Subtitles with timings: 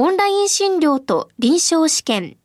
[0.00, 2.36] オンライン診療と臨床試験、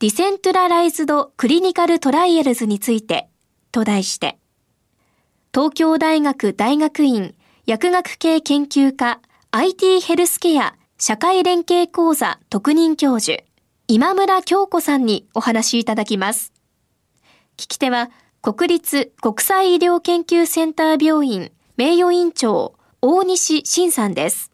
[0.00, 3.28] decentralized clinical trials について
[3.70, 4.36] と題して、
[5.54, 9.20] 東京大学大学院薬学系研究科
[9.52, 13.44] IT ヘルスケア社会連携講座特任教授、
[13.86, 16.52] 今村京子さんにお話しいただきます。
[17.56, 18.10] 聞き手は、
[18.42, 24.47] 国立国際医療研究センター病院名誉院長大西晋さんです。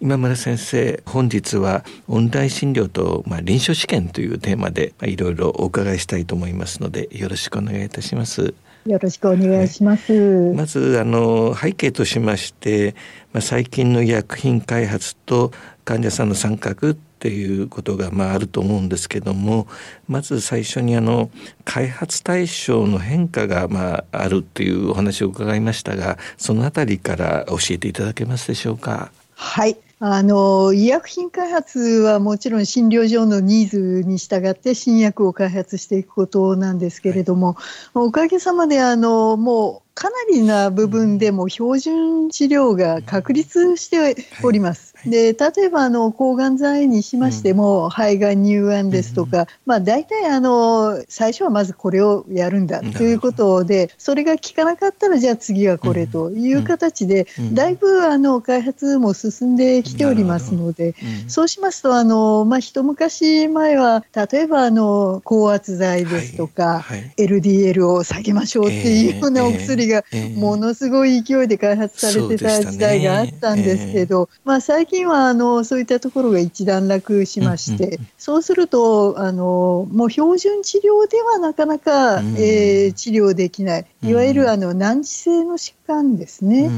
[0.00, 8.54] 今村先生本日はオンライン診療と、まあ、臨床試験というテーマで、まあ、いろいろお伺いしたいと思いますのでよろしくお願いいたします。
[8.86, 10.12] よろしくお願いします。
[10.12, 12.94] はい、まずあの背景としまして、
[13.32, 15.50] まあ、最近の医薬品開発と
[15.84, 19.66] 患者さんの参画っていうことがまああると思うんですけども
[20.06, 21.28] まず最初にあの
[21.64, 29.10] 開発対象の変化がまああるというお話を伺いましたがそのあたりから教えていただけますでしょうか？
[29.34, 37.54] はいあの医薬品開発はもちろん診療所のニーズに従って新薬を開発していくことなんですけれども、
[37.94, 44.94] はい、おかげさまであのもうかなりな部分でも標準治療が確立しております。
[45.04, 60.94] で例えばあの抗がん剤にしましても、うん、肺がん乳がんですとか、うん、まあ、大体あの最初はまずこれをやるんだということでそれが効かなかったらじゃあ次はこれという形で、だいぶあの開発も進んできておりますので、
[61.28, 66.98] そうしますとあの、まあ、一昔前は例えばあの高圧剤ですとか、はい。
[67.00, 69.87] はい、LDL を下げましょうっていうようなお薬が
[70.36, 83.86] ものすごい勢いで開発されてた時代があったんですけど、まあ、最近はあのそういったところが一段落しまして、そうするとあのもう標準治療ではなかなか、えー、治療できない。
[84.02, 86.70] いわゆるあの難治性の疾患ですね、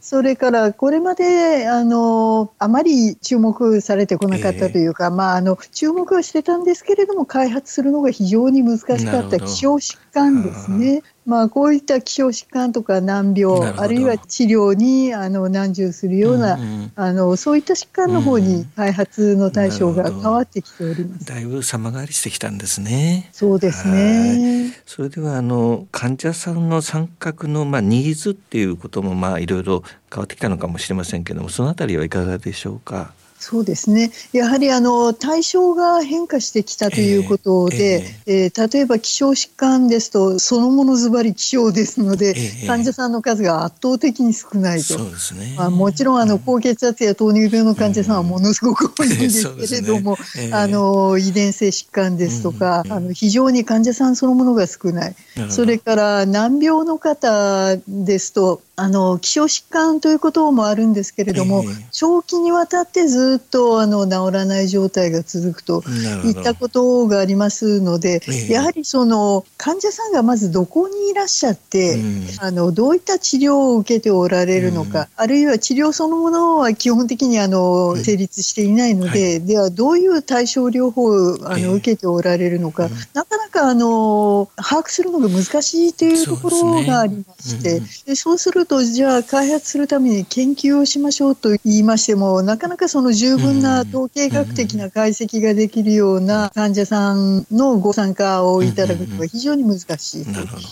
[0.00, 11.02] それからこれまであのあまり注目されてこなかったというか、えー、まあ、あの注目はしてたんですけれども開発するのが非常に難しかった希少疾患ですね。
[11.28, 21.26] まあ、こういった希少疾患とか難病あるいは治療にあの難重するような、うんうん、あのそういった疾患の方に開発の対象が変わってきております。
[21.26, 23.28] だいぶ様変わりしてきたんですね。
[23.32, 24.72] そうですね。
[24.86, 33.12] それではあの患者さんの参画のまあニーズっていうこともまあいろいろ変わってきたのかもしれませんけども、そのあたりはいかがでしょうか？
[33.38, 34.10] そうですね。
[34.32, 45.54] やはりあの対象が変化してきたということで、えー、えー、例えば希少疾患ですとそのものずばり希少ですので、えー、患者さんの数が圧倒的に少ないと、そうですね。
[45.56, 50.48] まあ、もちろんあの高血圧や糖尿病の患者さんはものすごく多いんですけれども、うんね。
[50.48, 55.14] えー、あの遺伝性疾患ですとか、うん、あの非常に患者さんそのものが少ない。
[55.48, 65.82] それから難病の方ですとあの希少疾患ということもあるんですけれども、えー、長期にわたってずっとあの治らない状態が続くと
[66.24, 100.26] いったことがありますので、えー、やはりその患者さんがまずどこにいらっしゃって、うん、あのどういった治療を受けておられるのか、うん、あるいは治療そのものは基本的にあの成立していないので、はい、ではどういう対症療法をあの受けておられるのか、なかなかあの把握するのが難しいというところがありまして、でそうするとじゃあ開発するために研究をしましょうと言いましてもなかなかその十分な統計学的な解析ができるような患者さんのご参加をいただくのが非常に難しい。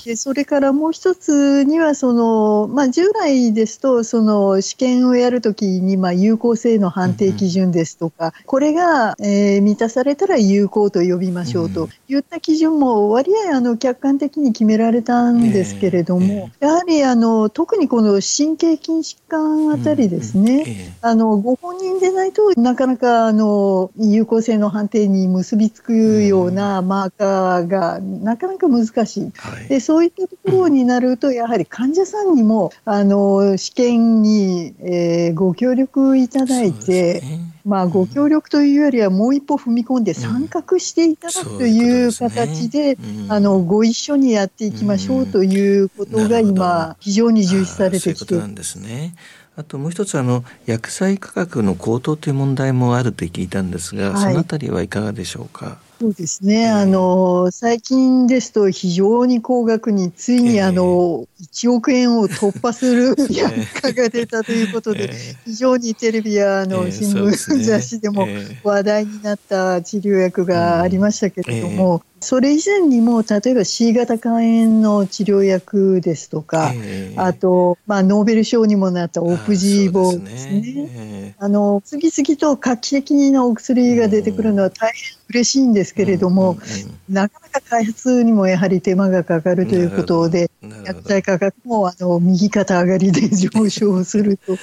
[0.05, 37.23] でそれからもう一つにはその、まあ、従来ですとその試験をやるときにまあ有効性の判定基準ですとかこれが、えー、満たされたら有効と呼びましょうといった基準も割合あの客観的に決められたんですけれども、やはりあの特にこの神経筋疾患あたりですね、うんええ、あのご本人でないとなかなかあの有効性の判定に結びつくようなマーカーがなかなか難しい、はい、でそういったところになるとやはり患者さんにもあの試験に、えー、ご協力いただいて。
[37.67, 42.97] まあ、ご協力というよりはもう一歩踏み込んで参画していただくという形で、
[43.29, 48.11] あのご一緒にやっていきましょうということが今非常に重視されてきて。
[48.11, 49.17] そういうことなんですね。
[49.57, 55.79] あともう一つあの薬剤価格の高騰という問題もあると聞いたんですが、はい、そのあたりはいかがでしょうか？
[55.99, 65.11] そうですね、あの最近ですと非常に高額についにあの、1億円を突破する 薬価が出たということで、
[65.47, 68.29] 非常にテレビやあの新聞、雑誌でも
[68.63, 76.73] 話題になった治療薬がありましたけれども、それ以前にも例えば C 型肝炎の治療薬ですとか、
[77.15, 81.37] あと、まあ、ノーベル賞にもなったオプジーボですね。
[81.39, 86.59] あの次々と画期的なお薬が出てくるのは大変嬉しいんですけれども、
[87.09, 90.51] なかなか開発にもやはり手間がかかるということで、
[90.87, 94.57] 薬剤価格もあの右肩上がりで上昇すると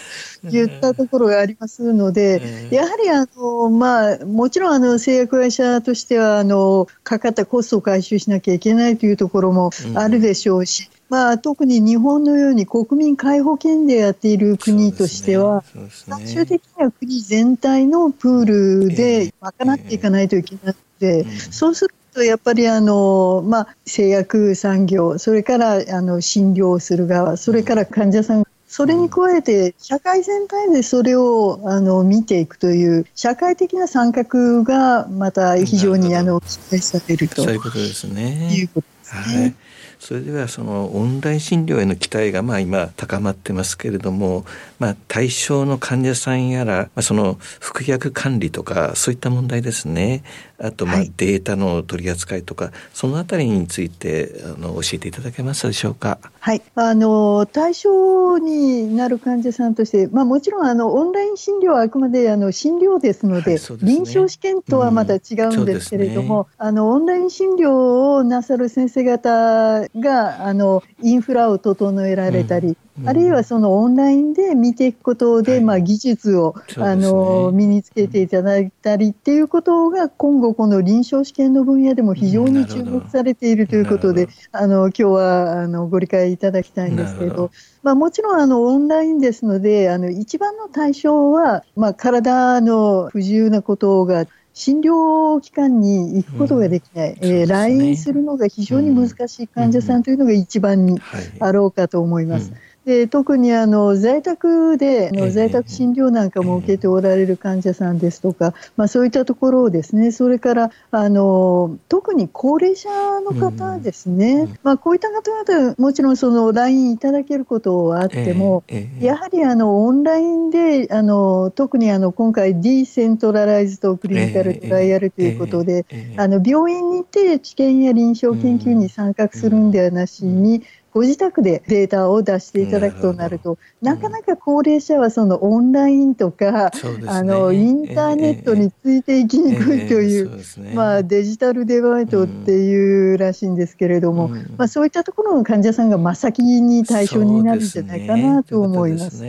[0.48, 18.46] いったところがありますので、やはりあの、まあ、もちろんあの製薬会社としてはあのかかったコストを回収しなきゃいけないというところもあるでしょうし、まあ、特に日本のように国民皆保険でやっている国としては、ねね、最終的には国全体のプー
[18.86, 28.44] ルで賄っていかないといけなくて、えー、そうするとやっぱりあの、まあ、製薬産業、それからあの診療する側、それから患者さん
[28.74, 38.50] それに加えて、社会全体でそれをあの見ていくという、社会的な参画がまた非常にあの期待されるとそういうことですね。
[38.52, 39.42] いうことですね。
[39.42, 39.56] はい
[40.04, 44.44] それではそのオンライン診療への期待がまあ今高まってますけれども、
[44.78, 50.24] まあ、対象の患者さんやら、まあ、その服薬管理とかそういった問題ですね。
[50.60, 56.20] あとまあデータの取り扱いとか、はい、そのあたりについてあの教えていただけますでしょうか？
[56.40, 65.20] はい、あの対象になる患者さんとして、まあ、もちろんあのオンライン診療はあくまであの診療ですのではいでね、臨床試験とはまた違
[65.54, 87.52] うんですけれども、うんね、あのオンライン診療をなさる先生方があのインフラを整えられたり、うん、あるいはそのオンラインで見ていくことで、はい、まあ、技術を、ね、あの身につけていただいたりっていうことが今後この臨床試験の分野でも非常に注目されているということで、あの今日はあのご理解いただきたいんですけれど。
[87.84, 97.18] まあ、もちろんあのオンラインですのであの一番の対象は、まあ、体の不自由なことが診療機関に行くことができない、うん。
[97.22, 101.02] えー、来院するのが非常に難しい患者さんというのが一番に
[101.40, 102.52] あろうかと思います。
[102.52, 112.90] うんで特にあの在宅での在宅診療なんかも受けておられる患者さんですとか、まあ、そういったところをですねそれからあの特に高齢者
[113.22, 118.64] の方ですね、まあ、こういった方々もちろんその LINE いただけることはあっても、
[119.00, 125.86] やはりあのオンラインであの特にあの今回ディセントラライズとクリニカルトライアルということで、
[126.18, 130.64] あの病院にて治験や臨床研究に参画するんではなしに、
[130.94, 136.72] ご自宅でデータを出していただくとなると、なかなか高齢者はそのオンラインとか、ね、
[137.08, 140.30] あのインターネットについていきにくいという、
[140.76, 149.24] まあ、デジタルデバイトっていうらしいんですけれども、うん、まあ、そういったところの患者さんが真っ先に対象になるんじゃないかなと思います。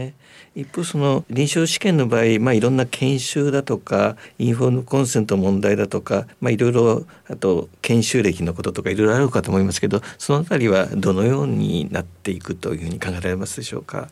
[0.57, 14.09] 一方その臨床試験の場合、まあ、いろんな研修だとかインフォームコンセント問題だとか、まあ、いろいろあと研修歴のこととかいろいろあるかと思いますけどその辺りはどのようになっていくというふうに考えられますでしょうか？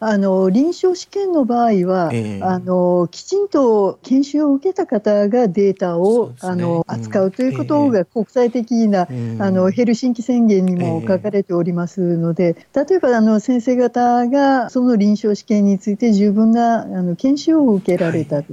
[0.00, 18.52] はいあの臨床試験の場合は、えー、あのきちんと研修を受けた方がデータを、ね、あの扱うということが国際的な、えー、あのヘルシンキ宣言にも書かれておりますので、えー、例えばあの先生方がその臨床試験について十分なあの研修を受けられたと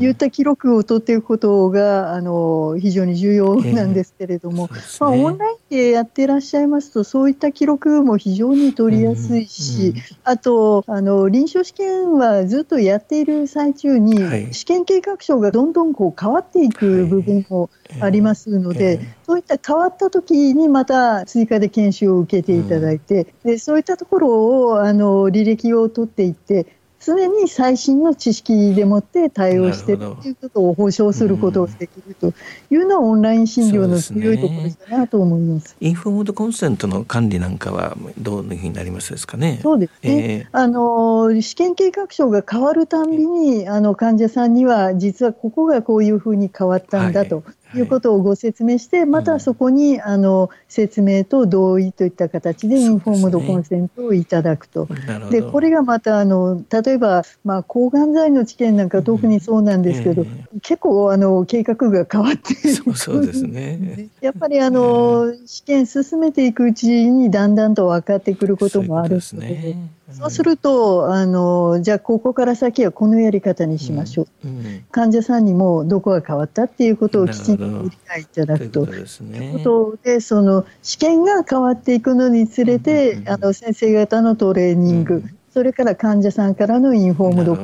[0.00, 14.16] いった記録を取っていくことがあの非常に重要なんですけれども、ね、まあ、オンラインでやっていらっしゃいますとそういった記録も非常に取りやすいし、あとあの臨床試験はずっとやっている最中に、
[14.54, 17.68] 試験計画書がどんどんこう変わっていく部分も
[18.00, 26.66] ありますので、そういった変わった時にまた追加で研修を受けていただいて、でそういったところをあの履歴を取っていって
[27.04, 32.32] 常に最新の知識でもって対応しているということを保証することができると
[32.70, 35.68] いうのはオンライン診療の強いところだなと思います。
[35.68, 39.60] すね、インフォームドコンセントの管理なんかはどういうふうになりますですかね？
[39.62, 40.46] そうですね。
[40.46, 47.36] えー、あの試験計画書が変わるたんびにあの患者さんには実はここがこういうふうに変わったんだと。
[47.36, 47.44] はい
[47.78, 54.88] いうことをご説明して、またそこに、あの説明と同意といった形でインフォームドコンセントをいただくと。
[55.30, 60.26] でこれがまたあの例えば、まあ、抗がん剤の治験なんか特にそうなんですけど、
[60.62, 62.54] 結構あの計画が変わって
[62.94, 64.08] そうですね。
[64.20, 69.76] やっぱりあの、試験進めていくうちにだんだんと分かってくることもあるので。
[70.12, 74.58] そうするとあのじゃあここから先はこのやり方にしましょう、うん。
[74.58, 78.86] うん、患者さんにもどこが変わったっていうことをきちんとご理解いただくと。
[78.86, 87.56] ということでその試験が変わっていくのにつれて、うんうん、あの先生方のトレーニング、それから患者さんからのインフォームド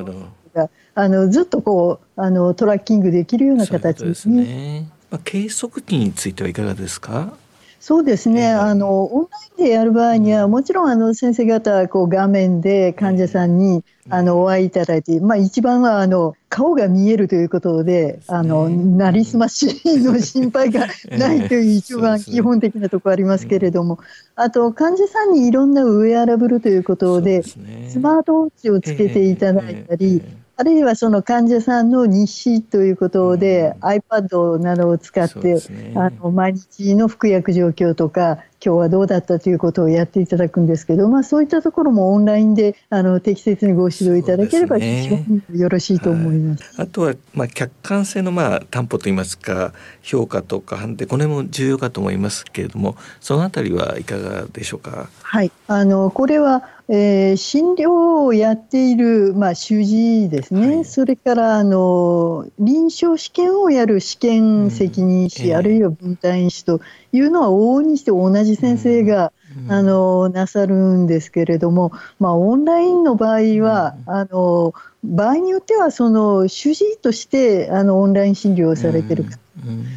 [0.54, 4.88] があのずっとこうあのトラッキングできるような形ですね。
[5.10, 7.34] まあ、計測器についてはいかがですか？
[7.82, 23.98] そうですね、あのオンラインでやる場合には、もちろんあの先生方はこう画面で患者さんにあのお会いいただいて、まあ、一番はあの顔が見えるということで、あのなりすましの心配がないという一番基本的なところありますけれども、
[24.34, 30.22] あと患者さんにいろんなウェアラブルということで、スマートウォッチをつけていただいたり、
[30.60, 46.76] あるいはその患者さんの日誌ということで、うん、iPad などを使って、ね、あの毎日の服薬状況とか今日はどうだったということをやっていただくんですけど、まあ、そういったところもオンラインであの適切にご指導いただければ非常によろしいと思います。
[46.76, 55.08] はい、あとは、まあ、客観性のまあ担保といいますか評価とか判定これも重要かと思いますけれどもそのあたりはいかがでしょうか？
[55.22, 55.50] はい。
[55.66, 65.50] あのこれはえー、診療をやっている、まあ、主治医ですね、はい、それからあの臨床試験をやる試験責任士、うん。
[65.50, 66.80] えー、あるいは分担医師と
[67.12, 79.38] いうのは往々にして同じ先生が、うん、あのなさるんですけれども、まあ、オンラインの場合は、うん、あの場合によってはその主治医としてあのオンライン診療をされている方、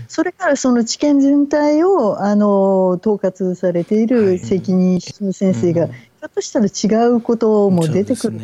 [0.07, 5.89] それからその治験全体をあの統括されている責任士の先生が、
[6.27, 8.39] っとしたら違うことも出てくる、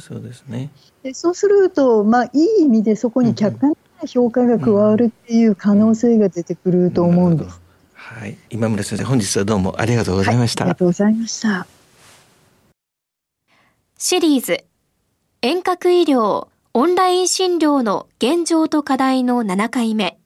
[0.00, 0.70] そうですね
[1.02, 7.60] でそうすると、まあ、いい意味でそこに客観的な評価が加わるっていう可能性が出てくると思うんです。
[7.92, 10.64] はい、今村先生、本日はどうもありがとうございました。
[10.64, 11.66] はい、ありがとうございました。
[13.98, 14.64] シリーズ
[15.40, 20.18] 遠隔医療オンライン診療の現状と課題の7回目。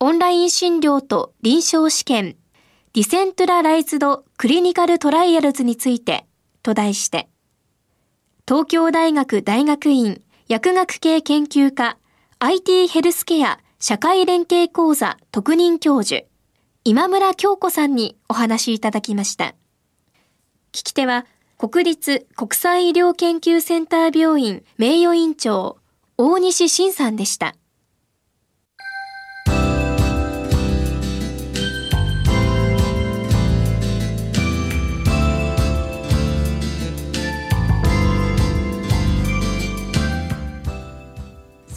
[0.00, 2.36] オンライン診療と臨床試験
[2.94, 6.26] decentralized clinical trials について
[6.62, 7.28] と題して、
[8.46, 11.98] 東京大学大学院薬学系研究科
[12.38, 16.22] IT ヘルスケア社会連携講座特任教授
[16.84, 19.56] 今村京子さんにお話しいただきました。
[20.70, 21.26] 聞き手は
[21.58, 25.78] 国立国際医療研究センター病院名誉院長
[26.16, 27.56] 大西晋さんでした。